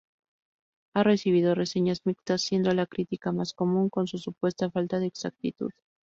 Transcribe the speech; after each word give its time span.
Ha 0.95 1.03
recibido 1.03 1.53
reseñas 1.53 2.01
mixtas, 2.05 2.41
siendo 2.41 2.73
la 2.73 2.87
crítica 2.87 3.31
más 3.31 3.53
común 3.53 3.91
su 4.05 4.17
supuesta 4.17 4.71
falta 4.71 4.97
de 4.99 5.05
exactitud. 5.05 5.69